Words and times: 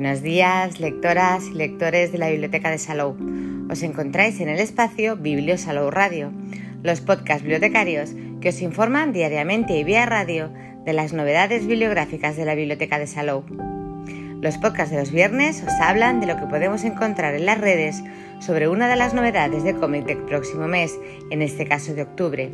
Buenos 0.00 0.22
días, 0.22 0.78
lectoras 0.78 1.42
y 1.48 1.54
lectores 1.54 2.12
de 2.12 2.18
la 2.18 2.30
Biblioteca 2.30 2.70
de 2.70 2.78
Salou. 2.78 3.16
Os 3.68 3.82
encontráis 3.82 4.38
en 4.38 4.48
el 4.48 4.60
espacio 4.60 5.16
Biblio 5.16 5.58
Salou 5.58 5.90
Radio, 5.90 6.30
los 6.84 7.00
podcasts 7.00 7.42
bibliotecarios 7.42 8.10
que 8.40 8.50
os 8.50 8.62
informan 8.62 9.12
diariamente 9.12 9.76
y 9.76 9.82
vía 9.82 10.06
radio 10.06 10.52
de 10.84 10.92
las 10.92 11.12
novedades 11.12 11.66
bibliográficas 11.66 12.36
de 12.36 12.44
la 12.44 12.54
Biblioteca 12.54 13.00
de 13.00 13.08
Salou. 13.08 13.42
Los 14.40 14.56
podcasts 14.58 14.92
de 14.92 15.00
los 15.00 15.10
viernes 15.10 15.64
os 15.64 15.74
hablan 15.80 16.20
de 16.20 16.28
lo 16.28 16.36
que 16.36 16.46
podemos 16.46 16.84
encontrar 16.84 17.34
en 17.34 17.46
las 17.46 17.60
redes 17.60 18.00
sobre 18.38 18.68
una 18.68 18.88
de 18.88 18.94
las 18.94 19.14
novedades 19.14 19.64
de 19.64 19.74
cómic 19.74 20.04
del 20.04 20.18
próximo 20.18 20.68
mes, 20.68 20.96
en 21.32 21.42
este 21.42 21.66
caso 21.66 21.92
de 21.94 22.02
octubre. 22.02 22.52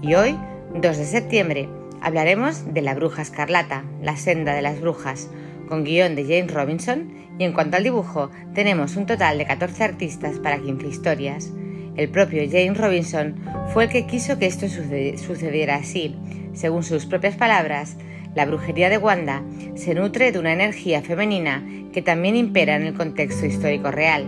Y 0.00 0.14
hoy, 0.14 0.34
2 0.72 0.96
de 0.96 1.04
septiembre, 1.04 1.68
hablaremos 2.00 2.72
de 2.72 2.80
La 2.80 2.94
Bruja 2.94 3.20
Escarlata, 3.20 3.84
La 4.00 4.16
Senda 4.16 4.54
de 4.54 4.62
las 4.62 4.80
Brujas, 4.80 5.28
con 5.66 5.84
guion 5.84 6.14
de 6.14 6.22
James 6.22 6.52
Robinson, 6.52 7.12
y 7.38 7.44
en 7.44 7.52
cuanto 7.52 7.76
al 7.76 7.84
dibujo, 7.84 8.30
tenemos 8.54 8.96
un 8.96 9.06
total 9.06 9.38
de 9.38 9.46
14 9.46 9.84
artistas 9.84 10.38
para 10.38 10.58
15 10.58 10.86
historias. 10.86 11.52
El 11.96 12.08
propio 12.10 12.42
James 12.50 12.78
Robinson 12.78 13.36
fue 13.72 13.84
el 13.84 13.90
que 13.90 14.06
quiso 14.06 14.38
que 14.38 14.46
esto 14.46 14.66
sucediera 14.68 15.76
así. 15.76 16.14
Según 16.52 16.82
sus 16.82 17.06
propias 17.06 17.36
palabras, 17.36 17.96
la 18.34 18.44
brujería 18.44 18.90
de 18.90 18.98
Wanda 18.98 19.42
se 19.76 19.94
nutre 19.94 20.30
de 20.30 20.38
una 20.38 20.52
energía 20.52 21.02
femenina 21.02 21.64
que 21.92 22.02
también 22.02 22.36
impera 22.36 22.76
en 22.76 22.82
el 22.82 22.94
contexto 22.94 23.46
histórico 23.46 23.90
real. 23.90 24.26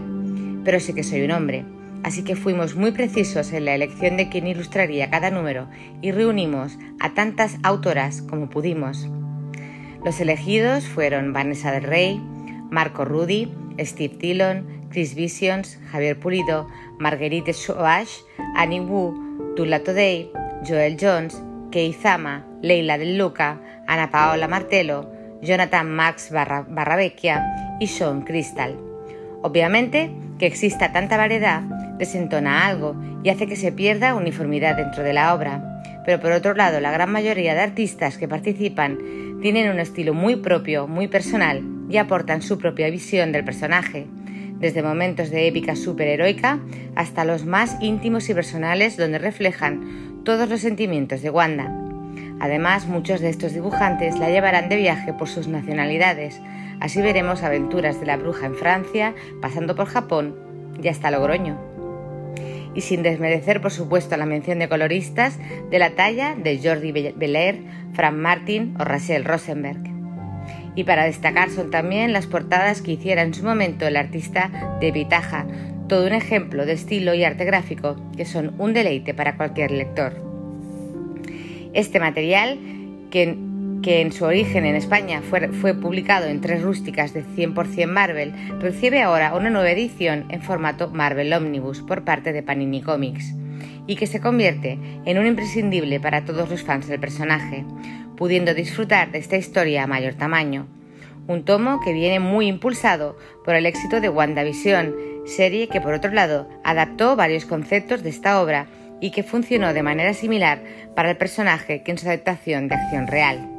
Pero 0.65 0.80
sí 0.80 0.95
que 0.95 1.05
soy 1.05 1.23
un 1.23 1.30
hombre, 1.30 1.65
así 2.02 2.24
que 2.24 2.37
fuimos 2.37 2.74
muy 2.74 2.93
precisos 2.93 3.52
en 3.52 3.66
la 3.66 3.74
elección 3.74 4.16
de 4.16 4.30
quién 4.30 4.46
ilustraría 4.46 5.10
cada 5.10 5.30
número 5.30 5.68
y 6.01 6.13
reunimos 6.13 6.79
a 7.01 7.13
tantas 7.13 7.57
autoras 7.63 8.23
como 8.23 8.48
pudimos. 8.48 9.09
Los 10.04 10.21
elegidos 10.21 10.85
fueron 10.85 11.32
Vanessa 11.32 11.73
del 11.73 11.82
Rey, 11.82 12.21
Marco 12.71 13.04
Rudy, 13.04 13.52
Steve 13.80 14.15
Dillon, 14.18 14.87
Chris 14.91 15.15
Visions, 15.15 15.79
Javier 15.91 16.18
Pulido, 16.18 16.68
Marguerite 16.99 17.52
Soash, 17.52 18.21
Annie 18.54 18.80
Wu, 18.80 19.54
Tula 19.57 19.80
Today, 19.80 20.30
Joel 20.66 20.96
Jones, 21.01 21.43
Kei 21.71 21.93
Zama, 21.93 22.46
Leila 22.63 22.96
Del 22.96 23.19
Luca, 23.19 23.60
Ana 23.87 24.10
Paola 24.10 24.46
Martelo, 24.46 25.10
Jonathan 25.43 25.91
Max 25.91 26.30
Barravecchia 26.30 27.76
y 27.80 27.88
Sean 27.88 28.23
Crystal. 28.23 28.76
Obviamente, 29.43 30.10
que 30.38 30.46
exista 30.46 30.93
tanta 30.93 31.16
variedad 31.16 31.63
desentona 31.99 32.66
algo 32.66 32.95
y 33.24 33.30
hace 33.30 33.46
que 33.46 33.57
se 33.57 33.73
pierda 33.73 34.15
uniformidad 34.15 34.76
dentro 34.76 35.02
de 35.02 35.13
la 35.13 35.35
obra 35.35 35.79
pero 36.09 36.23
por 36.23 36.32
otro 36.32 36.54
lado 36.54 36.80
la 36.80 36.91
gran 36.91 37.13
mayoría 37.13 37.52
de 37.52 37.60
artistas 37.60 38.16
que 38.16 38.26
participan 38.26 39.27
tienen 39.41 39.71
un 39.71 39.79
estilo 39.79 40.15
muy 40.15 40.37
propio, 40.37 40.87
muy 40.87 41.09
personal 41.09 41.63
y 41.89 41.97
aportan 41.97 42.43
su 42.43 42.59
propia 42.59 42.91
visión 42.91 43.33
del 43.33 43.45
personaje, 43.45 44.07
desde 44.59 44.83
momentos 44.83 45.31
de 45.31 45.47
épica 45.47 45.77
superheroica 45.77 46.59
hasta 46.97 47.25
los 47.25 47.45
más 47.45 47.77
íntimos 47.81 48.29
y 48.29 48.35
personales 48.35 48.97
donde 48.97 49.19
reflejan 49.19 50.23
todos 50.25 50.49
los 50.49 50.61
sentimientos 50.61 51.23
de 51.23 51.31
Wanda. 51.31 51.73
Además, 52.41 52.87
muchos 52.87 53.21
de 53.21 53.31
estos 53.31 53.53
dibujantes 53.53 54.19
la 54.19 54.31
llevarán 54.31 54.69
de 54.69 54.77
viaje 54.77 55.13
por 55.13 55.29
sus 55.29 55.49
nacionalidades, 55.49 56.41
así 56.81 57.01
veremos 57.01 57.43
aventuras 57.43 58.01
de 58.01 58.07
la 58.07 58.16
bruja 58.16 58.47
en 58.47 58.55
Francia, 58.55 59.15
pasando 59.41 59.75
por 59.75 59.87
Japón 59.87 60.37
y 60.83 60.89
hasta 60.89 61.11
Logroño 61.11 61.68
y 62.79 62.80
sin 62.80 63.02
desmerecer 63.02 63.60
por 63.60 63.73
supuesto 63.73 64.16
la 64.16 64.25
mención 64.25 64.60
de 64.60 64.69
coloristas 64.69 65.37
de 65.69 65.81
la 65.81 65.97
talla 65.97 66.37
de 66.37 66.60
Jordi 66.62 66.93
Belair, 66.93 67.65
Frank 67.93 68.15
Martin 68.15 68.76
o 68.78 68.84
Rachel 68.84 69.25
Rosenberg. 69.25 69.81
Y 70.76 70.84
para 70.84 71.04
destacar 71.04 71.50
son 71.50 71.72
también 71.72 72.12
las 72.12 72.28
portadas 72.28 72.80
que 72.80 72.92
hiciera 72.92 73.22
en 73.22 73.34
su 73.34 73.42
momento 73.42 73.84
el 73.84 73.97
artista 73.97 74.78
de 74.80 74.92
Vitaja, 74.92 75.44
todo 75.88 76.06
un 76.06 76.12
ejemplo 76.12 76.66
de 76.66 76.75
estilo 76.75 77.14
y 77.14 77.25
arte 77.25 77.44
gráfico 77.44 77.97
que 78.16 78.25
son 78.25 78.54
un 78.58 78.75
deleite 78.75 79.12
para 79.12 79.36
cualquier 79.36 79.72
lector. 79.72 80.12
Este 81.72 81.98
material, 81.98 82.60
que 83.10 83.36
que 83.83 84.00
en 84.00 84.12
su 84.12 84.25
origen 84.25 84.65
en 84.66 84.75
España 84.75 85.22
fue, 85.22 85.75
publicado 85.75 86.27
en 86.27 86.41
tres 86.41 86.62
rústicas 86.62 87.15
de 87.15 87.25
100% 87.25 87.87
Marvel, 87.87 88.33
recibe 88.61 89.03
ahora 89.03 89.34
una 89.34 89.50
nueva 89.50 89.71
edición 89.71 90.27
en 90.31 90.43
formato 90.43 90.91
Marvel 90.91 91.33
Omnibus 91.33 91.81
por 91.83 92.05
parte 92.05 92.33
de 92.33 92.43
Panini 92.43 92.83
Comics 92.83 93.34
y 93.87 93.97
que 93.97 94.06
se 94.06 94.21
convierte 94.21 94.78
en 95.05 95.19
un 95.19 95.27
imprescindible 95.27 96.00
para 96.00 96.25
todos 96.25 96.50
los 96.50 96.62
fans 96.62 96.89
del 96.89 97.00
personaje, 97.00 97.65
pudiendo 98.16 98.55
disfrutar 98.55 99.12
de 99.12 99.19
esta 99.19 99.37
historia 99.37 99.84
a 99.84 99.87
mayor 99.87 100.15
tamaño. 100.15 100.66
Un 101.27 101.45
tomo 101.45 101.81
que 101.81 101.93
viene 101.93 102.21
muy 102.21 102.49
impulsado 102.49 103.16
por 103.45 103.55
el 103.55 103.66
éxito 103.66 104.00
de 104.00 104.09
WandaVision, 104.09 104.95
serie 105.27 105.69
que 105.69 105.81
por 105.81 105.95
otro 105.95 106.10
lado 106.10 106.49
adaptó 106.65 107.16
varios 107.16 107.45
conceptos 107.45 108.03
de 108.03 108.10
esta 108.10 108.41
obra 108.41 108.66
y 109.00 109.10
que 109.10 109.22
funcionó 109.22 109.72
de 109.72 109.83
manera 109.83 110.15
similar 110.15 110.62
para 110.95 111.10
el 111.10 111.16
personaje 111.16 111.83
que 111.83 111.93
en 111.93 111.99
su 111.99 112.06
adaptación 112.06 112.69
de 112.69 112.75
acción 112.75 113.06
real. 113.06 113.57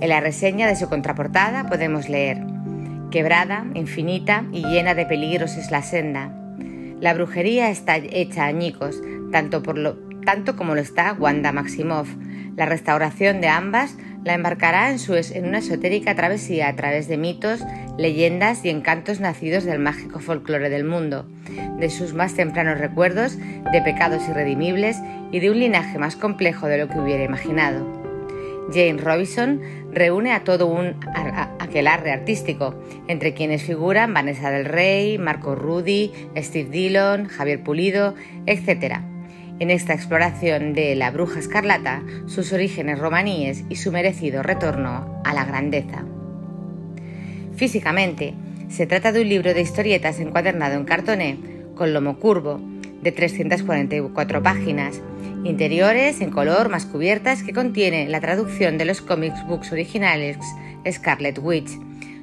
En 0.00 0.10
la 0.10 0.20
reseña 0.20 0.68
de 0.68 0.76
su 0.76 0.88
contraportada 0.88 1.64
podemos 1.68 2.08
leer, 2.08 2.38
Quebrada, 3.10 3.64
infinita 3.74 4.44
y 4.52 4.62
llena 4.62 4.94
de 4.94 5.06
peligros 5.06 5.56
es 5.56 5.70
la 5.70 5.82
senda. 5.82 6.32
La 7.00 7.14
brujería 7.14 7.70
está 7.70 7.96
hecha 7.96 8.44
añicos, 8.44 9.00
tanto, 9.32 9.62
tanto 10.24 10.56
como 10.56 10.74
lo 10.74 10.80
está 10.80 11.14
Wanda 11.14 11.52
Maximoff. 11.52 12.08
La 12.56 12.66
restauración 12.66 13.40
de 13.40 13.48
ambas 13.48 13.96
la 14.24 14.34
embarcará 14.34 14.90
en, 14.90 14.98
su, 14.98 15.14
en 15.14 15.46
una 15.46 15.58
esotérica 15.58 16.14
travesía 16.14 16.68
a 16.68 16.76
través 16.76 17.06
de 17.06 17.16
mitos, 17.16 17.60
leyendas 17.96 18.64
y 18.64 18.70
encantos 18.70 19.20
nacidos 19.20 19.64
del 19.64 19.78
mágico 19.78 20.18
folclore 20.18 20.68
del 20.68 20.84
mundo, 20.84 21.26
de 21.78 21.88
sus 21.88 22.12
más 22.12 22.34
tempranos 22.34 22.78
recuerdos, 22.78 23.38
de 23.38 23.82
pecados 23.82 24.28
irredimibles 24.28 24.98
y 25.30 25.40
de 25.40 25.50
un 25.50 25.58
linaje 25.58 25.98
más 25.98 26.16
complejo 26.16 26.66
de 26.66 26.78
lo 26.78 26.88
que 26.88 26.98
hubiera 26.98 27.24
imaginado. 27.24 28.04
Jane 28.72 28.98
Robinson 28.98 29.60
reúne 29.96 30.32
a 30.32 30.44
todo 30.44 30.66
un 30.66 30.94
aquelarre 31.58 32.12
artístico, 32.12 32.74
entre 33.08 33.32
quienes 33.32 33.62
figuran 33.62 34.12
Vanessa 34.12 34.50
del 34.50 34.66
Rey, 34.66 35.16
Marco 35.16 35.54
Rudy, 35.54 36.12
Steve 36.36 36.68
Dillon, 36.68 37.24
Javier 37.24 37.62
Pulido, 37.62 38.14
etc. 38.44 39.00
En 39.58 39.70
esta 39.70 39.94
exploración 39.94 40.74
de 40.74 40.94
la 40.96 41.10
bruja 41.10 41.38
escarlata, 41.38 42.02
sus 42.26 42.52
orígenes 42.52 42.98
romaníes 42.98 43.64
y 43.70 43.76
su 43.76 43.90
merecido 43.90 44.42
retorno 44.42 45.22
a 45.24 45.32
la 45.32 45.46
grandeza. 45.46 46.04
Físicamente, 47.56 48.34
se 48.68 48.86
trata 48.86 49.12
de 49.12 49.22
un 49.22 49.30
libro 49.30 49.54
de 49.54 49.62
historietas 49.62 50.20
encuadernado 50.20 50.74
en 50.74 50.84
cartoné, 50.84 51.38
con 51.74 51.94
lomo 51.94 52.18
curvo, 52.18 52.60
de 53.00 53.12
344 53.12 54.42
páginas, 54.42 55.00
interiores 55.46 56.20
en 56.20 56.30
color 56.30 56.68
más 56.68 56.86
cubiertas 56.86 57.42
que 57.42 57.52
contiene 57.52 58.08
la 58.08 58.20
traducción 58.20 58.78
de 58.78 58.84
los 58.84 59.00
comics 59.00 59.46
books 59.46 59.72
originales 59.72 60.36
Scarlet 60.90 61.38
Witch, 61.38 61.70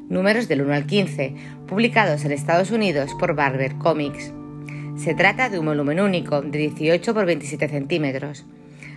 números 0.09 0.47
del 0.47 0.61
1 0.61 0.73
al 0.73 0.85
15, 0.85 1.35
publicados 1.67 2.23
en 2.25 2.31
Estados 2.31 2.71
Unidos 2.71 3.11
por 3.19 3.35
Barber 3.35 3.75
Comics. 3.75 4.31
Se 4.97 5.15
trata 5.15 5.49
de 5.49 5.59
un 5.59 5.65
volumen 5.65 5.99
único 5.99 6.41
de 6.41 6.59
18 6.59 7.13
por 7.13 7.25
27 7.25 7.67
centímetros. 7.67 8.45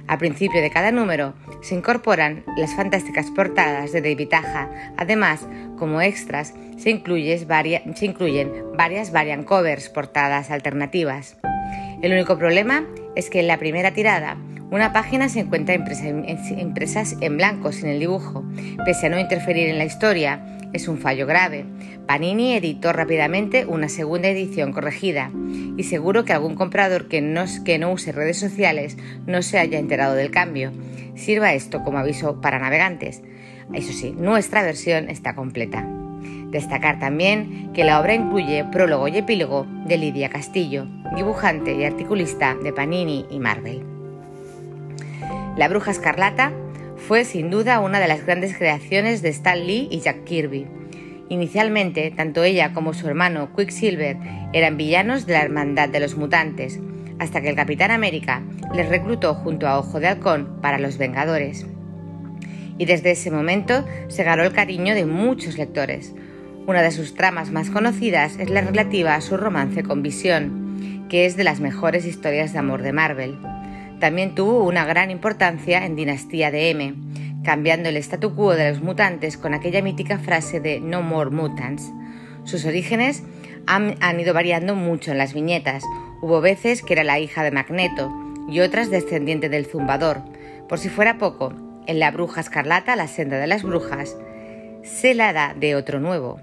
Al 0.06 0.18
principio 0.18 0.60
de 0.60 0.70
cada 0.70 0.92
número 0.92 1.34
se 1.62 1.74
incorporan 1.74 2.44
las 2.56 2.74
fantásticas 2.76 3.30
portadas 3.30 3.92
de 3.92 4.02
David 4.02 4.32
Aja. 4.34 4.68
Además, 4.96 5.48
como 5.78 6.00
extras, 6.00 6.54
se, 6.76 6.90
incluyen 6.90 7.46
varias 8.76 9.12
variant 9.12 9.44
covers 9.44 9.88
portadas 9.88 10.50
alternativas. 10.50 11.36
El 12.02 12.12
único 12.12 12.38
problema 12.38 12.86
es 13.14 13.30
que 13.30 13.40
en 13.40 13.46
la 13.46 13.58
primera 13.58 13.92
tirada 13.92 14.36
una 14.70 14.92
página 14.92 15.28
se 15.28 15.40
encuentra 15.40 15.74
impresa, 15.74 17.04
en 17.20 17.36
blanco 17.36 17.70
sin 17.70 17.88
el 17.88 18.00
dibujo. 18.00 18.44
Pese 18.84 19.06
a 19.06 19.10
no 19.10 19.18
interferir 19.18 19.68
en 19.68 19.78
la 19.78 19.84
historia, 19.84 20.58
es 20.72 20.88
un 20.88 20.98
fallo 20.98 21.26
grave. 21.26 21.64
Panini 22.06 22.54
editó 22.54 22.92
rápidamente 22.92 23.64
una 23.64 23.88
segunda 23.88 24.28
edición 24.28 24.72
corregida 24.72 25.30
y 25.76 25.84
seguro 25.84 26.24
que 26.24 26.32
algún 26.32 26.56
comprador 26.56 27.06
que 27.06 27.20
no, 27.20 27.44
que 27.64 27.78
no 27.78 27.92
use 27.92 28.10
redes 28.10 28.38
sociales 28.38 28.96
no 29.26 29.40
se 29.42 29.58
haya 29.58 29.78
enterado 29.78 30.14
del 30.14 30.32
cambio. 30.32 30.72
Sirva 31.14 31.54
esto 31.54 31.84
como 31.84 31.98
aviso 31.98 32.40
para 32.40 32.58
navegantes. 32.58 33.22
Eso 33.72 33.92
sí, 33.92 34.14
nuestra 34.18 34.62
versión 34.62 35.08
está 35.08 35.34
completa. 35.34 35.95
Destacar 36.56 36.98
también 36.98 37.70
que 37.74 37.84
la 37.84 38.00
obra 38.00 38.14
incluye 38.14 38.64
prólogo 38.64 39.08
y 39.08 39.18
epílogo 39.18 39.66
de 39.84 39.98
Lidia 39.98 40.30
Castillo, 40.30 40.86
dibujante 41.14 41.74
y 41.74 41.84
articulista 41.84 42.54
de 42.54 42.72
Panini 42.72 43.26
y 43.30 43.38
Marvel. 43.40 43.82
La 45.58 45.68
Bruja 45.68 45.90
Escarlata 45.90 46.52
fue 46.96 47.26
sin 47.26 47.50
duda 47.50 47.80
una 47.80 48.00
de 48.00 48.08
las 48.08 48.24
grandes 48.24 48.56
creaciones 48.56 49.20
de 49.20 49.28
Stan 49.28 49.66
Lee 49.66 49.86
y 49.90 50.00
Jack 50.00 50.24
Kirby. 50.24 50.66
Inicialmente, 51.28 52.10
tanto 52.10 52.42
ella 52.42 52.72
como 52.72 52.94
su 52.94 53.06
hermano 53.06 53.50
Quicksilver 53.54 54.16
eran 54.54 54.78
villanos 54.78 55.26
de 55.26 55.34
la 55.34 55.42
Hermandad 55.42 55.90
de 55.90 56.00
los 56.00 56.16
Mutantes, 56.16 56.80
hasta 57.18 57.42
que 57.42 57.50
el 57.50 57.56
Capitán 57.56 57.90
América 57.90 58.40
les 58.74 58.88
reclutó 58.88 59.34
junto 59.34 59.68
a 59.68 59.78
Ojo 59.78 60.00
de 60.00 60.06
Halcón 60.06 60.58
para 60.62 60.78
los 60.78 60.96
Vengadores. 60.96 61.66
y 62.78 62.84
desde 62.84 63.10
ese 63.10 63.30
momento 63.30 63.86
se 64.08 64.24
ganó 64.24 64.42
el 64.42 64.52
cariño 64.52 64.94
de 64.94 65.04
muchos 65.04 65.58
lectores. 65.58 66.14
Una 66.66 66.82
de 66.82 66.90
sus 66.90 67.14
tramas 67.14 67.52
más 67.52 67.70
conocidas 67.70 68.38
es 68.40 68.50
la 68.50 68.60
relativa 68.60 69.14
a 69.14 69.20
su 69.20 69.36
romance 69.36 69.84
con 69.84 70.02
Visión, 70.02 71.06
que 71.08 71.24
es 71.24 71.36
de 71.36 71.44
las 71.44 71.60
mejores 71.60 72.04
historias 72.04 72.52
de 72.52 72.58
amor 72.58 72.82
de 72.82 72.92
Marvel. 72.92 73.38
También 74.00 74.34
tuvo 74.34 74.64
una 74.64 74.84
gran 74.84 75.12
importancia 75.12 75.86
en 75.86 75.94
Dinastía 75.94 76.50
de 76.50 76.70
M, 76.70 76.94
cambiando 77.44 77.88
el 77.88 77.96
statu 77.98 78.34
quo 78.34 78.56
de 78.56 78.68
los 78.70 78.82
mutantes 78.82 79.38
con 79.38 79.54
aquella 79.54 79.80
mítica 79.80 80.18
frase 80.18 80.58
de 80.58 80.80
No 80.80 81.02
More 81.02 81.30
Mutants. 81.30 81.92
Sus 82.42 82.64
orígenes 82.64 83.22
han, 83.68 83.94
han 84.00 84.18
ido 84.18 84.34
variando 84.34 84.74
mucho 84.74 85.12
en 85.12 85.18
las 85.18 85.34
viñetas. 85.34 85.84
Hubo 86.20 86.40
veces 86.40 86.82
que 86.82 86.94
era 86.94 87.04
la 87.04 87.20
hija 87.20 87.44
de 87.44 87.52
Magneto 87.52 88.12
y 88.48 88.58
otras 88.58 88.90
descendiente 88.90 89.48
del 89.48 89.66
zumbador. 89.66 90.22
Por 90.68 90.80
si 90.80 90.88
fuera 90.88 91.16
poco, 91.16 91.52
en 91.86 92.00
La 92.00 92.10
Bruja 92.10 92.40
Escarlata, 92.40 92.96
la 92.96 93.06
senda 93.06 93.38
de 93.38 93.46
las 93.46 93.62
brujas, 93.62 94.16
se 94.82 95.14
la 95.14 95.32
da 95.32 95.54
de 95.54 95.76
otro 95.76 96.00
nuevo. 96.00 96.40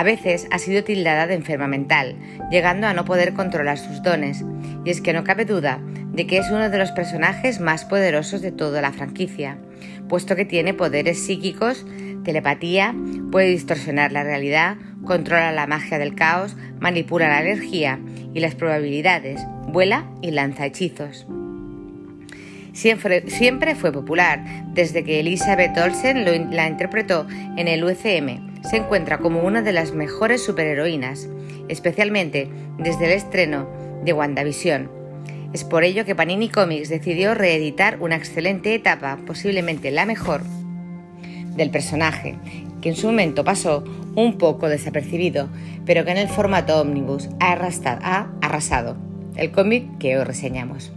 A 0.00 0.02
veces 0.02 0.46
ha 0.50 0.58
sido 0.58 0.82
tildada 0.82 1.26
de 1.26 1.34
enferma 1.34 1.66
mental, 1.66 2.16
llegando 2.50 2.86
a 2.86 2.94
no 2.94 3.04
poder 3.04 3.34
controlar 3.34 3.76
sus 3.76 4.02
dones, 4.02 4.42
y 4.82 4.88
es 4.88 5.02
que 5.02 5.12
no 5.12 5.24
cabe 5.24 5.44
duda 5.44 5.78
de 6.10 6.26
que 6.26 6.38
es 6.38 6.48
uno 6.48 6.70
de 6.70 6.78
los 6.78 6.90
personajes 6.92 7.60
más 7.60 7.84
poderosos 7.84 8.40
de 8.40 8.50
toda 8.50 8.80
la 8.80 8.92
franquicia, 8.92 9.58
puesto 10.08 10.36
que 10.36 10.46
tiene 10.46 10.72
poderes 10.72 11.22
psíquicos, 11.22 11.84
telepatía, 12.24 12.94
puede 13.30 13.48
distorsionar 13.48 14.10
la 14.10 14.24
realidad, 14.24 14.78
controla 15.04 15.52
la 15.52 15.66
magia 15.66 15.98
del 15.98 16.14
caos, 16.14 16.56
manipula 16.78 17.28
la 17.28 17.42
energía 17.42 18.00
y 18.32 18.40
las 18.40 18.54
probabilidades, 18.54 19.42
vuela 19.66 20.06
y 20.22 20.30
lanza 20.30 20.64
hechizos. 20.64 21.26
Siempre, 22.80 23.74
fue 23.74 23.92
popular, 23.92 24.42
desde 24.72 25.04
que 25.04 25.20
Elizabeth 25.20 25.76
Olsen 25.76 26.24
la 26.56 26.66
interpretó 26.66 27.26
en 27.58 27.68
el 27.68 27.84
UCM, 27.84 28.62
se 28.62 28.78
encuentra 28.78 29.18
como 29.18 29.42
una 29.42 29.60
de 29.60 29.74
las 29.74 29.92
mejores 29.92 30.42
superheroínas, 30.42 31.28
especialmente 31.68 32.48
desde 32.78 33.04
el 33.04 33.12
estreno 33.12 33.68
de 34.02 34.14
WandaVision. 34.14 34.90
Es 35.52 35.62
por 35.62 35.84
ello 35.84 36.06
que 36.06 36.14
Panini 36.14 36.48
Comics 36.48 36.88
decidió 36.88 37.34
reeditar 37.34 38.00
una 38.00 38.16
excelente 38.16 38.74
etapa, 38.74 39.18
posiblemente 39.26 39.90
la 39.90 40.06
mejor, 40.06 40.40
del 41.56 41.68
personaje, 41.68 42.36
que 42.80 42.88
en 42.88 42.96
su 42.96 43.08
momento 43.08 43.44
pasó 43.44 43.84
un 44.14 44.38
poco 44.38 44.70
desapercibido, 44.70 45.50
pero 45.84 46.06
que 46.06 46.12
en 46.12 46.16
el 46.16 46.28
formato 46.28 46.80
ómnibus 46.80 47.28
ha 47.40 47.52
arrasado, 47.52 48.96
el 49.36 49.50
cómic 49.50 49.98
que 49.98 50.16
hoy 50.16 50.24
reseñamos. 50.24 50.92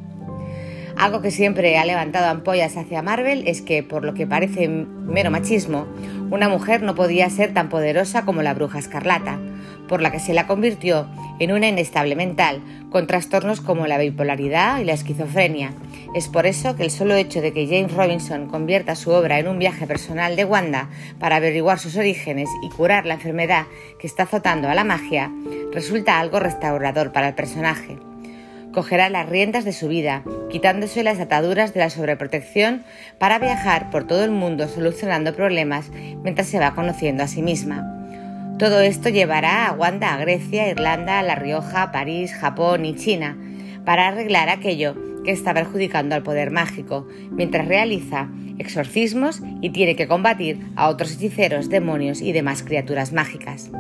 Algo 0.98 1.22
que 1.22 1.32
siempre 1.32 1.78
ha 1.78 1.86
levantado 1.86 2.28
ampollas 2.28 2.78
hacia 2.78 3.02
Marvel 3.02 3.44
es 3.48 3.62
que, 3.62 3.84
por 3.84 4.06
lo 4.06 4.14
que 4.14 4.28
parece 4.28 4.68
mero 4.68 5.32
machismo, 5.32 5.88
una 6.30 6.50
mujer 6.50 6.82
no 6.82 6.96
podía 6.96 7.30
ser 7.30 7.54
tan 7.54 7.70
poderosa 7.70 8.26
como 8.26 8.42
la 8.42 8.54
bruja 8.54 8.80
escarlata, 8.80 9.40
por 9.88 10.02
la 10.02 10.12
que 10.12 10.20
se 10.20 10.34
la 10.34 10.48
convirtió 10.48 11.08
en 11.40 11.52
una 11.52 11.68
inestable 11.68 12.16
mental, 12.16 12.62
con 12.92 13.08
trastornos 13.08 13.60
como 13.60 13.88
la 13.88 13.98
bipolaridad 13.98 14.80
y 14.80 14.86
la 14.86 14.94
esquizofrenia. 14.94 15.74
Es 16.16 16.28
por 16.28 16.46
eso 16.46 16.76
que 16.76 16.84
el 16.84 16.92
solo 16.92 17.16
hecho 17.16 17.42
de 17.42 17.54
que 17.54 17.68
James 17.68 17.94
Robinson 17.94 18.48
convierta 18.48 18.96
su 18.96 19.12
obra 19.12 19.40
en 19.40 19.48
un 19.48 19.60
viaje 19.60 19.88
personal 19.88 20.36
de 20.36 20.46
Wanda 20.46 20.90
para 21.20 21.38
averiguar 21.38 21.80
sus 21.80 21.98
orígenes 21.98 22.50
y 22.62 22.70
curar 22.70 23.06
la 23.06 23.16
enfermedad 23.16 23.66
que 24.00 24.08
está 24.08 24.24
azotando 24.24 24.70
a 24.70 24.76
la 24.76 24.84
magia, 24.84 25.32
resulta 25.74 26.20
algo 26.20 26.40
restaurador 26.40 27.12
para 27.12 27.30
el 27.30 27.34
personaje 27.34 27.98
cogerá 28.74 29.10
las 29.10 29.30
riendas 29.30 29.64
de 29.64 29.72
su 29.72 29.88
vida, 29.88 30.24
quitándose 30.52 31.04
las 31.04 31.20
ataduras 31.20 31.74
de 31.74 31.80
la 31.80 31.90
sobreprotección 31.90 32.84
para 33.20 33.40
viajar 33.40 33.90
por 33.90 34.06
todo 34.06 34.24
el 34.26 34.32
mundo 34.32 34.68
solucionando 34.68 35.34
problemas 35.34 35.90
mientras 36.24 36.48
se 36.48 36.60
va 36.60 36.76
conociendo 36.76 37.24
a 37.24 37.28
sí 37.28 37.42
misma. 37.42 37.90
Todo 38.60 38.82
esto 38.82 39.10
llevará 39.10 39.68
a 39.68 39.74
Wanda 39.74 40.14
a 40.14 40.18
Grecia, 40.18 40.70
Irlanda, 40.70 41.22
La 41.24 41.36
Rioja, 41.36 41.92
París, 41.92 42.34
Japón 42.34 42.86
y 42.86 42.96
China 42.96 43.38
para 43.86 44.08
arreglar 44.08 44.50
aquello 44.50 44.96
que 45.24 45.32
está 45.32 45.54
perjudicando 45.54 46.16
al 46.16 46.24
poder 46.24 46.52
mágico, 46.52 47.08
mientras 47.32 47.68
realiza 47.68 48.30
exorcismos 48.60 49.42
y 49.62 49.70
tiene 49.72 49.96
que 49.96 50.08
combatir 50.08 50.60
a 50.76 50.90
otros 50.90 51.14
hechiceros, 51.14 51.70
demonios 51.70 52.22
y 52.22 52.32
demás 52.32 52.64
criaturas 52.64 53.14
mágicas. 53.14 53.72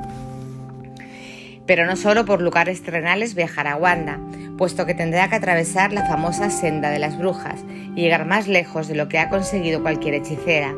Pero 1.65 1.85
no 1.85 1.95
solo 1.95 2.25
por 2.25 2.41
lugares 2.41 2.81
terrenales 2.83 3.35
viajará 3.35 3.75
Wanda, 3.75 4.19
puesto 4.57 4.85
que 4.85 4.93
tendrá 4.93 5.29
que 5.29 5.35
atravesar 5.35 5.93
la 5.93 6.05
famosa 6.05 6.49
senda 6.49 6.89
de 6.89 6.99
las 6.99 7.17
brujas 7.17 7.63
y 7.95 8.01
llegar 8.01 8.25
más 8.25 8.47
lejos 8.47 8.87
de 8.87 8.95
lo 8.95 9.07
que 9.07 9.19
ha 9.19 9.29
conseguido 9.29 9.81
cualquier 9.81 10.15
hechicera. 10.15 10.73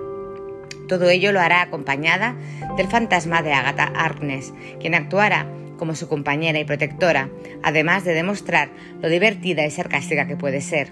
Todo 0.88 1.10
ello 1.10 1.32
lo 1.32 1.42
hará 1.42 1.62
acompañada 1.62 2.36
del 2.78 2.88
fantasma 2.88 3.42
de 3.42 3.54
Agatha 3.54 3.92
Harkness, 3.96 4.54
quien 4.80 4.94
actuará 4.94 5.48
como 5.78 5.96
su 5.96 6.08
compañera 6.08 6.60
y 6.60 6.66
protectora, 6.66 7.30
además 7.64 8.06
de 8.06 8.14
demostrar 8.14 8.70
lo 9.02 9.10
divertida 9.10 9.66
y 9.66 9.72
sarcástica 9.72 10.28
que 10.28 10.38
puede 10.38 10.62
ser. 10.62 10.92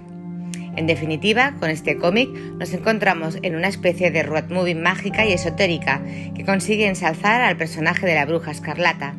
En 0.76 0.88
definitiva, 0.88 1.54
con 1.60 1.70
este 1.70 1.98
cómic 1.98 2.30
nos 2.30 2.74
encontramos 2.74 3.38
en 3.44 3.56
una 3.56 3.68
especie 3.68 4.10
de 4.10 4.24
road 4.24 4.50
movie 4.50 4.76
mágica 4.76 5.26
y 5.26 5.32
esotérica 5.32 6.02
que 6.36 6.46
consigue 6.46 6.88
ensalzar 6.88 7.42
al 7.42 7.58
personaje 7.58 8.08
de 8.08 8.16
la 8.16 8.26
bruja 8.26 8.52
escarlata, 8.52 9.14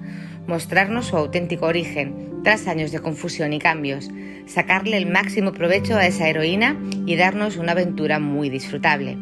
mostrarnos 0.46 1.06
su 1.06 1.17
auténtico 1.17 1.67
origen, 1.67 2.43
tras 2.43 2.67
años 2.67 2.93
de 2.93 3.00
confusión 3.00 3.52
y 3.52 3.58
cambios, 3.58 4.11
sacarle 4.46 4.96
el 4.96 5.06
máximo 5.06 5.52
provecho 5.52 5.96
a 5.96 6.06
esa 6.06 6.29
heroína 6.29 6.76
y 7.06 7.17
darnos 7.17 7.56
una 7.56 7.73
aventura 7.73 8.19
muy 8.19 8.50
disfrutable. 8.50 9.17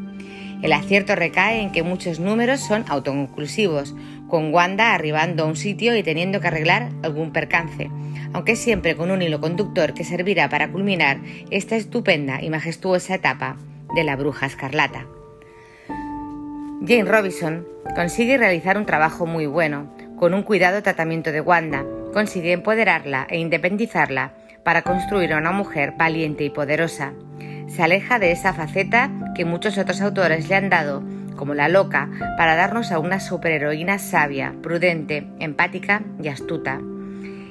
El 0.63 0.73
acierto 0.73 1.17
recae 1.17 1.61
en 1.61 1.73
que 1.73 1.83
muchos 1.83 2.21
números 2.21 2.61
son 2.61 2.85
autoconclusivos, 2.89 3.95
con 4.29 4.55
Wanda 4.55 4.95
arribando 4.95 5.43
a 5.43 5.47
un 5.47 5.57
sitio 5.57 5.97
y 5.97 6.03
teniendo 6.03 6.41
que 6.41 6.47
arreglar 6.47 6.91
algún 7.03 7.33
percance, 7.33 7.91
aunque 8.33 8.57
siempre 8.57 8.97
con 8.97 9.11
un 9.11 9.23
hilo 9.23 9.41
conductor 9.41 9.93
que 9.93 10.05
servirá 10.05 10.49
para 10.49 10.71
culminar 10.71 11.21
esta 11.51 11.77
estupenda 11.77 12.43
y 12.43 12.49
majestuosa 12.49 13.17
etapa 13.17 13.57
de 13.95 14.05
la 14.05 14.17
bruja 14.17 14.47
escarlata. 14.47 15.07
Jane 16.87 17.05
Robinson 17.05 17.67
consigue 17.95 18.39
realizar 18.39 18.79
un 18.79 18.87
trabajo 18.87 19.27
muy 19.27 19.47
bueno, 19.47 19.93
con 20.23 20.35
un 20.35 20.45
cuidado 20.45 20.85
tratamiento 20.85 21.33
de 21.33 21.41
Wanda, 21.41 21.85
consigue 22.13 22.53
empoderarla 22.53 23.27
e 23.29 23.41
independizarla 23.41 24.31
para 24.63 24.83
construir 24.83 25.33
a 25.33 25.39
una 25.39 25.51
mujer 25.51 25.95
valiente 25.99 26.45
y 26.45 26.51
poderosa. 26.51 27.13
Se 27.67 27.83
aleja 27.83 28.21
de 28.21 28.31
esa 28.31 28.55
faceta 28.55 29.11
que 29.35 29.45
muchos 29.45 29.79
otros 29.79 30.01
autores 30.01 30.49
le 30.49 30.55
han 30.55 30.71
dado, 30.71 31.03
como 31.35 31.55
la 31.55 31.69
loca, 31.69 32.09
para 32.39 32.55
darnos 32.55 32.93
a 32.93 33.01
una 33.01 33.19
superheroína 33.19 33.99
sabia, 33.99 34.55
prudente, 34.63 35.27
empática 35.41 36.03
y 36.23 36.29
astuta. 36.29 36.81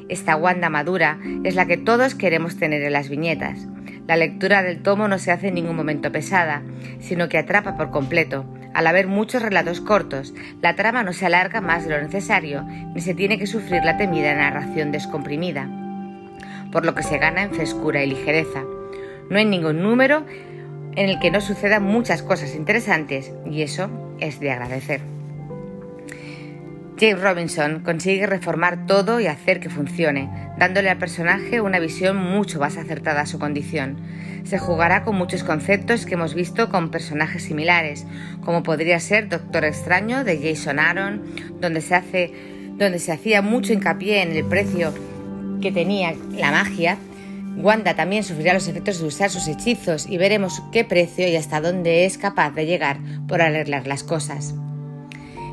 Esta 0.08 0.38
Wanda 0.38 0.70
madura 0.70 1.20
es 1.44 1.56
la 1.56 1.66
que 1.66 1.75
todos 1.75 2.16
queremos 2.16 2.56
tener 2.56 2.84
en 2.84 2.94
las 2.94 3.10
viñetas. 3.10 3.68
La 4.08 4.16
lectura 4.16 4.63
del 4.63 4.82
tomo 4.82 5.10
no 5.10 5.20
se 5.20 5.34
hace 5.34 5.50
en 5.50 5.56
ningún 5.56 5.75
momento 5.75 6.10
pesada, 6.13 6.63
sino 7.01 7.28
que 7.28 7.38
atrapa 7.38 7.75
por 7.75 7.92
completo, 7.92 8.46
al 8.74 8.88
haber 8.88 9.08
muchos 9.08 9.42
relatos 9.42 9.82
cortos, 9.82 10.34
la 10.62 10.75
trama 10.75 11.04
no 11.04 11.13
se 11.13 11.25
alarga 11.25 11.62
más 11.62 11.84
de 11.86 11.92
lo 11.92 12.01
necesario, 12.01 12.63
ni 12.63 13.01
se 13.01 13.13
tiene 13.13 13.38
que 13.38 13.48
sufrir 13.48 13.84
la 13.84 13.98
temida 13.98 14.34
narración 14.34 14.92
descomprimida, 14.92 15.70
por 16.72 16.86
lo 16.86 16.96
que 16.96 17.04
se 17.04 17.18
gana 17.18 17.44
en 17.44 17.54
frescura 17.54 18.04
y 18.04 18.10
ligereza. 18.10 18.63
No 19.30 19.38
hay 19.38 19.46
ningún 19.46 19.82
número 19.82 20.25
en 20.96 21.10
el 21.10 21.20
que 21.20 21.32
no 21.32 21.42
sucedan 21.42 21.84
muchas 21.84 22.24
cosas 22.24 22.56
interesantes, 22.56 23.32
y 23.46 23.62
eso 23.62 23.90
es 24.20 24.40
de 24.40 24.51
agradecer. 24.51 25.21
James 27.01 27.20
Robinson 27.20 27.79
consigue 27.79 28.27
reformar 28.27 28.86
todo 28.86 29.20
y 29.20 29.25
hacer 29.25 29.60
que 29.60 29.72
funcione, 29.72 30.29
dándole 30.60 30.91
al 30.91 31.00
personaje 31.00 31.60
una 31.60 31.79
visión 31.79 32.15
mucho 32.15 32.60
más 32.60 32.77
acertada 32.77 33.22
a 33.22 33.25
su 33.25 33.39
condición. 33.39 33.98
Se 34.43 34.60
jugará 34.60 35.03
con 35.03 35.15
muchos 35.15 35.43
conceptos 35.43 36.05
que 36.05 36.13
hemos 36.13 36.36
visto 36.36 36.70
con 36.70 36.91
personajes 36.91 37.41
similares, 37.41 38.05
como 38.46 38.62
podría 38.62 39.00
ser 39.00 39.29
Doctor 39.29 39.65
Extraño 39.65 40.24
de 40.24 40.38
Jason 40.38 40.77
Aaron, 40.77 41.24
donde 41.60 41.81
se, 41.81 41.96
hace, 41.96 42.34
donde 42.77 43.00
se 43.00 43.12
hacía 43.12 43.41
mucho 43.41 43.74
hincapié 43.74 44.22
en 44.22 44.34
el 44.34 44.46
precio 44.46 44.93
que 45.60 45.72
tenía 45.72 46.13
la 46.34 46.51
magia. 46.51 47.00
Wanda 47.58 47.96
también 47.96 48.24
sufrirá 48.24 48.53
los 48.53 48.67
efectos 48.67 49.00
de 49.00 49.08
usar 49.08 49.31
sus 49.31 49.48
hechizos 49.48 50.05
y 50.05 50.20
veremos 50.20 50.62
qué 50.72 50.86
precio 50.86 51.27
y 51.27 51.36
hasta 51.36 51.62
dónde 51.62 52.05
es 52.05 52.20
capaz 52.20 52.51
de 52.51 52.67
llegar 52.67 53.00
por 53.27 53.41
arreglar 53.41 53.88
las 53.88 54.03
cosas. 54.03 54.53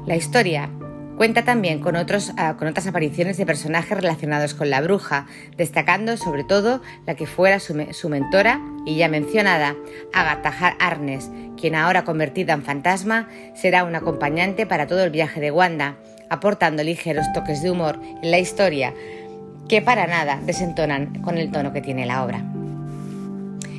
La 0.06 0.14
historia 0.14 0.70
Cuenta 1.18 1.44
también 1.44 1.80
con, 1.80 1.96
otros, 1.96 2.32
ah, 2.36 2.54
con 2.56 2.68
otras 2.68 2.86
apariciones 2.86 3.36
de 3.36 3.44
personajes 3.44 3.90
relacionados 3.90 4.54
con 4.54 4.70
la 4.70 4.80
bruja, 4.80 5.26
destacando 5.56 6.16
sobre 6.16 6.44
todo 6.44 6.80
la 7.06 7.16
que 7.16 7.26
fuera 7.26 7.58
su, 7.58 7.74
mentora 8.08 8.60
y 8.86 8.98
ya 8.98 9.08
mencionada, 9.08 9.74
Agatha 10.14 10.76
Arnes, 10.78 11.28
quien 11.60 11.74
ahora 11.74 12.04
convertida 12.04 12.52
en 12.52 12.62
fantasma 12.62 13.28
será 13.56 13.82
un 13.82 13.96
acompañante 13.96 14.64
para 14.64 14.86
todo 14.86 15.02
el 15.02 15.10
viaje 15.10 15.40
de 15.40 15.50
Wanda, 15.50 15.96
aportando 16.30 16.84
ligeros 16.84 17.26
toques 17.34 17.64
de 17.64 17.72
humor 17.72 17.98
en 18.22 18.30
la 18.30 18.38
historia 18.38 18.94
que 19.68 19.82
para 19.82 20.06
nada 20.06 20.38
desentonan 20.46 21.20
con 21.22 21.36
el 21.36 21.50
tono 21.50 21.72
que 21.72 21.80
tiene 21.80 22.06
la 22.06 22.22
obra. 22.22 22.44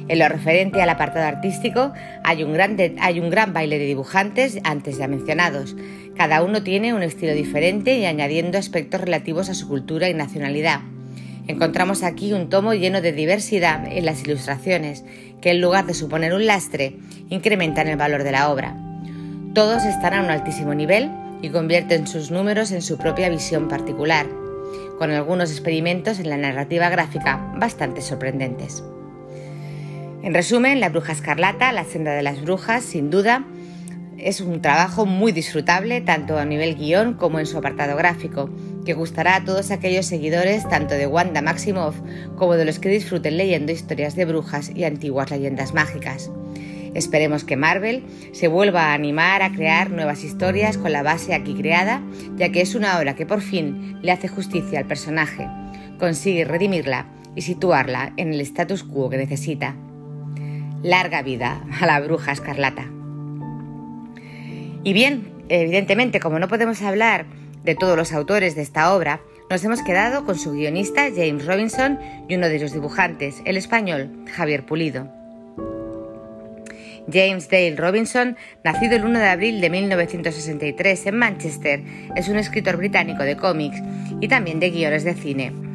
En 0.10 0.18
lo 0.18 0.28
referente 0.28 0.82
al 0.82 0.90
apartado 0.90 1.26
artístico, 1.26 1.94
hay 2.24 2.44
un, 2.44 2.52
gran 2.52 2.76
hay 3.00 3.20
un 3.20 3.30
gran 3.30 3.54
baile 3.54 3.78
de 3.78 3.86
dibujantes 3.86 4.60
antes 4.64 4.98
ya 4.98 5.08
mencionados. 5.08 5.76
Cada 6.20 6.44
uno 6.44 6.64
tiene 6.64 6.94
un 6.94 7.02
estilo 7.02 7.34
diferente 7.34 7.98
y 7.98 8.04
añadiendo 8.04 8.58
aspectos 8.58 9.00
relativos 9.00 9.48
a 9.48 9.54
su 9.54 9.70
cultura 9.70 10.10
y 10.10 10.14
nacionalidad. 10.14 10.82
Encontramos 11.48 12.04
aquí 12.04 12.34
un 12.34 12.50
tomo 12.50 12.74
lleno 12.74 13.00
de 13.00 13.14
diversidad 13.14 13.88
en 13.90 14.04
las 14.04 14.22
ilustraciones, 14.24 15.06
que 15.40 15.52
en 15.52 15.62
lugar 15.62 15.86
de 15.86 15.94
suponer 15.94 16.34
un 16.34 16.46
lastre, 16.46 16.98
incrementan 17.30 17.88
el 17.88 17.96
valor 17.96 18.24
de 18.24 18.34
la 18.34 18.50
obra. 18.50 18.76
Todos 19.54 19.86
están 19.86 20.14
a 20.14 20.22
un 20.22 20.30
altísimo 20.30 20.74
nivel 20.74 21.10
y 21.42 21.52
convierten 21.52 22.06
sus 22.06 22.32
números 22.32 22.74
en 22.74 22.82
su 22.82 22.98
propia 22.98 23.30
visión 23.30 23.70
particular, 23.70 24.28
con 24.98 25.12
algunos 25.12 25.52
experimentos 25.52 26.20
en 26.20 26.28
la 26.28 26.36
narrativa 26.36 26.90
gráfica 26.90 27.54
bastante 27.56 28.02
sorprendentes. 28.02 28.84
En 30.22 30.34
resumen, 30.34 30.82
La 30.82 30.90
Bruja 30.90 31.14
Escarlata, 31.14 31.72
La 31.72 31.86
Senda 31.86 32.12
de 32.12 32.24
las 32.24 32.42
Brujas, 32.42 32.84
sin 32.84 33.10
duda, 33.10 33.46
es 34.22 34.42
un 34.42 34.62
trabajo 34.62 35.06
muy 35.06 35.32
disfrutable 35.32 36.02
tanto 36.02 36.38
a 36.38 36.46
nivel 36.46 36.76
guion 36.76 37.14
como 37.14 37.40
en 37.40 37.46
su 37.46 37.58
apartado 37.58 37.96
gráfico, 37.96 38.50
que 38.86 38.94
gustará 38.94 39.36
a 39.36 39.46
todos 39.46 39.72
aquellos 39.72 40.06
seguidores 40.06 40.68
tanto 40.68 40.96
de 40.96 41.08
Wanda 41.08 41.42
Maximoff 41.42 41.96
como 42.36 42.56
de 42.56 42.66
los 42.66 42.80
que 42.80 42.90
disfruten 42.90 43.38
leyendo 43.38 43.72
historias 43.72 44.16
de 44.16 44.26
brujas 44.26 44.72
y 44.74 44.84
antiguas 44.84 45.32
leyendas 45.32 45.74
mágicas. 45.74 46.32
Esperemos 46.94 47.44
que 47.44 47.56
Marvel 47.56 48.04
se 48.34 48.48
vuelva 48.48 48.88
a 48.88 48.94
animar 48.94 49.44
a 49.44 49.52
crear 49.52 49.92
nuevas 49.92 50.24
historias 50.24 50.78
con 50.78 50.92
la 50.92 51.04
base 51.04 51.36
aquí 51.36 51.54
creada, 51.54 52.02
ya 52.36 52.52
que 52.52 52.62
es 52.62 52.76
una 52.76 52.98
obra 52.98 53.16
que 53.16 53.26
por 53.26 53.42
fin 53.42 54.00
le 54.02 54.12
hace 54.12 54.28
justicia 54.28 54.80
al 54.80 54.88
personaje, 54.88 55.48
consigue 56.00 56.46
redimirla 56.46 57.06
y 57.36 57.44
situarla 57.44 58.14
en 58.18 58.34
el 58.34 58.42
status 58.42 58.84
quo 58.84 59.10
que 59.10 59.18
necesita. 59.18 59.76
Larga 60.82 61.22
vida 61.22 61.64
a 61.80 61.86
la 61.86 62.00
bruja 62.00 62.32
escarlata. 62.32 62.99
Y 64.84 64.94
bien, 64.94 65.32
evidentemente, 65.50 66.20
como 66.20 66.40
no 66.40 66.48
podemos 66.48 66.82
hablar 66.82 67.26
de 67.64 67.76
todos 67.76 67.98
los 67.98 68.14
autores 68.14 68.56
de 68.56 68.62
esta 68.62 68.94
obra, 68.94 69.22
nos 69.50 69.64
hemos 69.64 69.82
quedado 69.82 70.26
con 70.26 70.38
su 70.38 70.52
guionista 70.52 71.10
James 71.14 71.46
Robinson 71.46 72.00
y 72.28 72.36
uno 72.36 72.48
de 72.48 72.60
los 72.60 72.72
dibujantes, 72.72 73.42
el 73.46 73.58
español 73.58 74.26
Javier 74.32 74.66
Pulido. 74.66 75.12
James 77.12 77.50
Dale 77.50 77.76
Robinson, 77.76 78.38
nacido 78.64 78.96
el 78.96 79.04
1 79.04 79.20
de 79.20 79.28
abril 79.28 79.62
de 79.62 79.70
1963 79.70 81.08
en 81.08 81.18
Manchester, 81.18 81.82
es 82.16 82.30
un 82.30 82.38
escritor 82.38 82.78
británico 82.78 83.24
de 83.24 83.36
cómics 83.36 83.82
y 84.22 84.28
también 84.28 84.60
de 84.60 84.70
guiones 84.70 85.04
de 85.04 85.16
cine. 85.16 85.69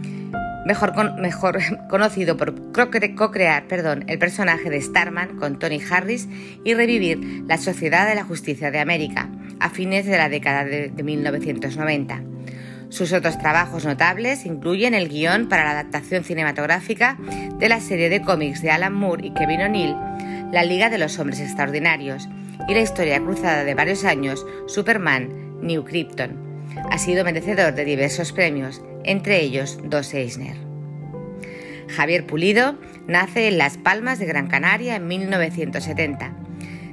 Mejor, 0.64 0.92
conocido 1.88 2.36
por 2.36 2.72
co-crear 2.72 3.64
el 4.06 4.18
personaje 4.18 4.70
de 4.70 4.80
Starman 4.80 5.36
con 5.36 5.58
Tony 5.58 5.80
Harris 5.90 6.28
y 6.64 6.74
revivir 6.74 7.44
la 7.46 7.58
Sociedad 7.58 8.08
de 8.08 8.14
la 8.14 8.24
Justicia 8.24 8.70
de 8.70 8.80
América 8.80 9.28
a 9.60 9.70
fines 9.70 10.06
de 10.06 10.16
la 10.16 10.28
década 10.28 10.64
de 10.64 10.90
1990. 11.02 12.22
Sus 12.94 13.12
otros 13.12 13.38
trabajos 13.38 13.84
notables 13.84 14.46
incluyen 14.46 14.94
el 14.94 15.08
guion 15.08 15.48
para 15.48 15.64
la 15.64 15.70
adaptación 15.72 16.22
cinematográfica 16.22 17.18
de 17.58 17.68
la 17.68 17.80
serie 17.80 18.08
de 18.08 18.22
cómics 18.22 18.62
de 18.62 18.70
Alan 18.70 18.94
Moore 18.94 19.26
y 19.26 19.34
Kevin 19.34 19.62
O'Neill, 19.62 19.96
La 20.52 20.62
Liga 20.62 20.90
de 20.90 20.98
los 20.98 21.18
Hombres 21.18 21.40
Extraordinarios, 21.40 22.28
y 22.68 22.74
la 22.74 22.80
historia 22.80 23.18
cruzada 23.18 23.64
de 23.64 23.74
varios 23.74 24.04
años, 24.04 24.46
Superman, 24.66 25.60
New 25.60 25.84
Krypton. 25.84 26.36
Ha 26.90 26.98
sido 26.98 27.24
merecedor 27.24 27.74
de 27.74 27.84
diversos 27.84 28.32
premios, 28.32 28.80
entre 29.04 29.40
ellos 29.42 29.78
dos 29.84 30.12
Eisner. 30.14 30.56
Javier 31.88 32.26
Pulido 32.26 32.78
nace 33.06 33.48
en 33.48 33.58
Las 33.58 33.78
Palmas 33.78 34.18
de 34.18 34.26
Gran 34.26 34.48
Canaria 34.48 34.96
en 34.96 35.06
1970. 35.06 36.32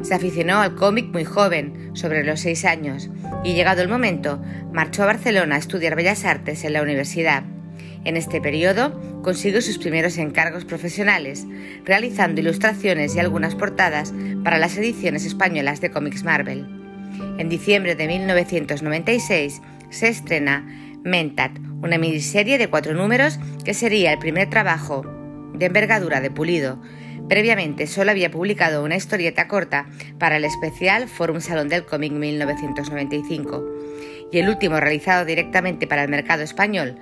Se 0.01 0.15
aficionó 0.15 0.60
al 0.60 0.75
cómic 0.75 1.08
muy 1.08 1.25
joven, 1.25 1.91
sobre 1.94 2.24
los 2.24 2.39
seis 2.39 2.65
años, 2.65 3.10
y 3.44 3.53
llegado 3.53 3.82
el 3.82 3.88
momento, 3.88 4.41
marchó 4.72 5.03
a 5.03 5.08
Barcelona 5.08 5.56
a 5.56 5.60
estudiar 5.60 5.96
Bellas 5.96 6.25
Artes 6.25 6.63
en 6.63 6.74
la 6.74 6.82
universidad. 6.82 7.44
En 8.03 8.18
este 8.18 8.41
periodo 8.41 9.00
consiguió 9.22 9.62
sus 9.62 9.77
primeros 9.77 10.18
encargos 10.18 10.65
profesionales, 10.65 11.46
realizando 11.86 12.41
ilustraciones 12.41 13.15
y 13.15 13.20
algunas 13.20 13.53
portadas 13.53 14.13
para 14.44 14.58
las 14.58 14.75
ediciones 14.77 15.25
españolas 15.25 15.82
de 15.82 15.91
cómics 15.91 16.24
Marvel. 16.24 16.65
En 17.38 17.50
diciembre 17.50 17.96
de 17.96 18.08
1996 18.08 19.62
se 19.91 20.08
estrena 20.08 20.65
Mentat, 21.03 21.58
una 21.81 21.98
miniserie 21.98 22.58
de 22.58 22.70
cuatro 22.70 22.93
números 22.93 23.39
que 23.65 23.74
sería 23.74 24.13
el 24.13 24.20
primer 24.20 24.50
trabajo 24.50 25.03
de 25.53 25.65
envergadura 25.65 26.22
de 26.22 26.31
Pulido. 26.31 26.81
Previamente 27.27 27.88
solo 27.88 28.12
había 28.12 28.31
publicado 28.31 28.84
una 28.84 28.96
historieta 28.96 29.48
corta 29.48 29.88
para 30.20 30.38
el 30.38 30.46
especial 30.46 31.08
Forum 31.08 31.41
Salón 31.41 31.70
del 31.70 31.86
Cómic 31.86 32.12
1995 32.12 33.65
y 34.31 34.39
el 34.39 34.50
último 34.50 34.79
realizado 34.79 35.25
directamente 35.25 35.88
para 35.88 36.03
el 36.03 36.10
mercado 36.10 36.43
español, 36.43 36.98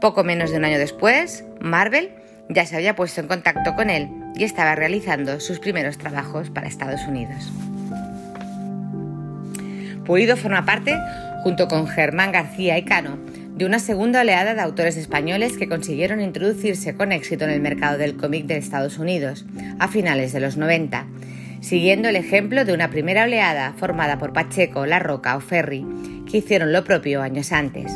poco 0.00 0.24
menos 0.24 0.50
de 0.50 0.58
un 0.58 0.64
año 0.64 0.78
después, 0.78 1.44
Marvel 1.60 2.10
ya 2.48 2.66
se 2.66 2.76
había 2.76 2.94
puesto 2.94 3.20
en 3.20 3.28
contacto 3.28 3.74
con 3.74 3.90
él 3.90 4.10
y 4.36 4.44
estaba 4.44 4.74
realizando 4.74 5.40
sus 5.40 5.58
primeros 5.58 5.98
trabajos 5.98 6.50
para 6.50 6.68
Estados 6.68 7.00
Unidos. 7.08 7.50
Pulido 10.04 10.36
forma 10.36 10.64
parte, 10.64 10.94
junto 11.46 11.68
con 11.68 11.86
Germán 11.86 12.32
García 12.32 12.76
y 12.76 12.82
Cano, 12.82 13.18
de 13.54 13.66
una 13.66 13.78
segunda 13.78 14.22
oleada 14.22 14.56
de 14.56 14.62
autores 14.62 14.96
españoles 14.96 15.56
que 15.56 15.68
consiguieron 15.68 16.20
introducirse 16.20 16.96
con 16.96 17.12
éxito 17.12 17.44
en 17.44 17.50
el 17.50 17.60
mercado 17.60 17.98
del 17.98 18.16
cómic 18.16 18.46
de 18.46 18.56
Estados 18.56 18.98
Unidos 18.98 19.44
a 19.78 19.86
finales 19.86 20.32
de 20.32 20.40
los 20.40 20.56
90, 20.56 21.06
siguiendo 21.60 22.08
el 22.08 22.16
ejemplo 22.16 22.64
de 22.64 22.72
una 22.72 22.90
primera 22.90 23.22
oleada 23.22 23.74
formada 23.76 24.18
por 24.18 24.32
Pacheco, 24.32 24.86
La 24.86 24.98
Roca 24.98 25.36
o 25.36 25.40
Ferry, 25.40 25.86
que 26.28 26.38
hicieron 26.38 26.72
lo 26.72 26.82
propio 26.82 27.22
años 27.22 27.52
antes. 27.52 27.92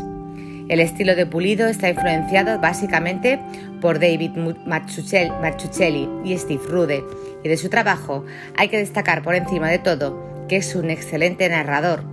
El 0.69 0.79
estilo 0.79 1.17
de 1.17 1.27
Pulido 1.27 1.67
está 1.67 1.89
influenciado 1.89 2.61
básicamente 2.61 3.41
por 3.81 3.99
David 3.99 4.31
Marchuchelli 4.65 6.09
y 6.25 6.39
Steve 6.39 6.63
Rude, 6.69 7.03
y 7.43 7.49
de 7.49 7.57
su 7.57 7.69
trabajo 7.69 8.25
hay 8.57 8.69
que 8.69 8.79
destacar 8.79 9.25
por 9.25 9.35
encima 9.35 9.69
de 9.69 9.81
todo 9.81 10.31
que 10.51 10.57
es 10.57 10.75
un 10.75 10.91
excelente 10.91 11.49
narrador. 11.49 12.10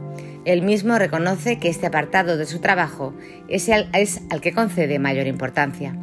Él 0.47 0.61
mismo 0.61 0.97
reconoce 0.97 1.59
que 1.59 1.67
este 1.67 1.87
apartado 1.87 2.37
de 2.37 2.45
su 2.45 2.59
trabajo 2.59 3.13
es 3.49 3.67
al, 3.67 3.89
es 3.91 4.21
al 4.29 4.39
que 4.39 4.53
concede 4.53 4.97
mayor 4.97 5.27
importancia. 5.27 5.93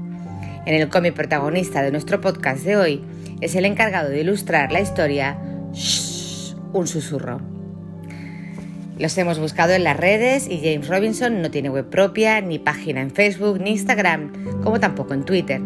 En 0.67 0.75
el 0.75 0.91
cómic 0.91 1.15
protagonista 1.15 1.83
de 1.83 1.91
nuestro 1.91 2.21
podcast 2.21 2.63
de 2.63 2.77
hoy 2.77 3.03
es 3.41 3.55
el 3.55 3.65
encargado 3.65 4.11
de 4.11 4.21
ilustrar 4.21 4.71
la 4.71 4.83
historia 4.83 5.39
Shh, 5.73 6.57
un 6.75 6.87
susurro. 6.87 7.41
Los 8.99 9.17
hemos 9.17 9.39
buscado 9.39 9.73
en 9.73 9.83
las 9.83 9.97
redes 9.97 10.47
y 10.47 10.59
James 10.59 10.89
Robinson 10.89 11.41
no 11.41 11.51
tiene 11.51 11.71
web 11.71 11.89
propia, 11.89 12.43
ni 12.43 12.59
página 12.59 13.01
en 13.01 13.13
Facebook, 13.13 13.59
ni 13.63 13.71
Instagram, 13.71 14.61
como 14.63 14.79
tampoco 14.79 15.15
en 15.15 15.25
Twitter. 15.25 15.63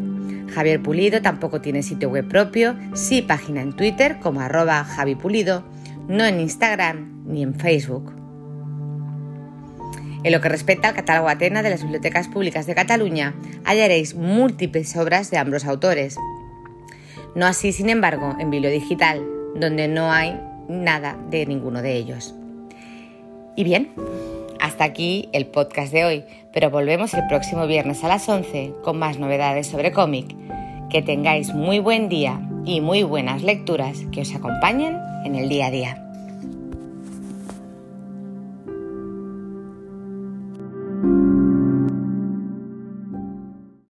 Javier 0.55 0.81
Pulido 0.81 1.21
tampoco 1.21 1.61
tiene 1.61 1.83
sitio 1.83 2.11
web 2.11 2.29
propio, 2.29 2.77
sí 2.95 3.23
página 3.23 3.61
en 3.61 3.75
Twitter 3.75 4.21
como 4.21 4.41
arroba 4.41 4.85
Javi 4.85 5.17
Pulido, 5.17 5.65
no 6.07 6.25
en 6.25 6.39
Instagram 6.39 7.25
ni 7.27 7.43
en 7.43 7.57
Facebook. 7.57 8.18
En 10.25 10.33
lo 10.33 10.41
que 10.41 10.49
respecta 10.49 10.89
al 10.89 10.95
catálogo 10.95 11.29
Atena 11.29 11.63
de 11.63 11.71
las 11.71 11.83
bibliotecas 11.83 12.29
públicas 12.29 12.67
de 12.67 12.75
Cataluña, 12.75 13.35
hallaréis 13.65 14.15
múltiples 14.15 14.97
obras 14.97 15.31
de 15.31 15.39
ambos 15.39 15.65
autores. 15.65 16.17
No 17.35 17.47
así, 17.47 17.73
sin 17.73 17.89
embargo, 17.89 18.35
en 18.41 18.51
Bibliodigital, 18.51 19.25
donde 19.55 19.87
no 19.87 20.11
hay 20.11 20.39
nada 20.69 21.17
de 21.31 21.47
ninguno 21.47 21.83
de 21.83 21.95
ellos. 21.95 22.35
Y 23.57 23.65
bien, 23.65 23.93
hasta 24.61 24.85
aquí 24.85 25.29
el 25.33 25.47
podcast 25.47 25.93
de 25.93 26.05
hoy, 26.05 26.25
pero 26.53 26.71
volvemos 26.71 27.15
el 27.15 27.27
próximo 27.29 27.67
viernes 27.67 28.03
a 28.03 28.09
las 28.09 28.29
11 28.29 28.75
con 28.83 28.99
más 28.99 29.19
novedades 29.19 29.69
sobre 29.69 29.93
cómic. 29.93 30.35
Que 30.91 31.03
tengáis 31.03 31.53
muy 31.55 31.79
buen 31.79 32.09
día 32.09 32.41
y 32.65 32.81
muy 32.81 33.03
buenas 33.03 33.43
lecturas 33.43 33.99
que 34.11 34.23
os 34.23 34.35
acompañen 34.35 34.99
en 35.25 35.35
el 35.35 35.49
día 35.49 35.67
a 35.67 35.71
día. 35.71 36.08